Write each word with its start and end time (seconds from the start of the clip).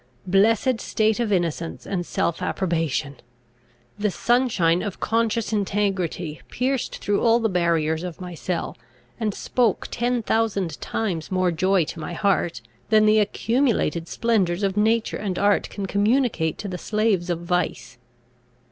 Blessed 0.25 0.79
state 0.81 1.19
of 1.19 1.31
innocence 1.31 1.85
and 1.85 2.07
self 2.07 2.41
approbation! 2.41 3.17
The 3.99 4.09
sunshine 4.09 4.81
of 4.81 4.99
conscious 4.99 5.53
integrity 5.53 6.41
pierced 6.49 6.97
through 6.97 7.21
all 7.21 7.39
the 7.39 7.47
barriers 7.47 8.01
of 8.01 8.19
my 8.19 8.33
cell, 8.33 8.75
and 9.19 9.31
spoke 9.31 9.89
ten 9.91 10.23
thousand 10.23 10.81
times 10.81 11.29
more 11.31 11.51
joy 11.51 11.83
to 11.85 11.99
my 11.99 12.13
heart, 12.13 12.61
than 12.89 13.05
the 13.05 13.19
accumulated 13.19 14.07
splendours 14.07 14.63
of 14.63 14.75
nature 14.75 15.17
and 15.17 15.37
art 15.37 15.69
can 15.69 15.85
communicate 15.85 16.57
to 16.57 16.67
the 16.67 16.79
slaves 16.79 17.29
of 17.29 17.41
vice. 17.41 17.99